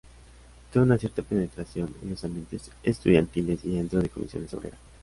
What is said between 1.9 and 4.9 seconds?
en los ambientes estudiantiles y dentro de Comisiones Obreras.